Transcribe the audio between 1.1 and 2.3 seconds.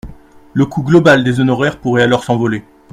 des honoraire pourrait alors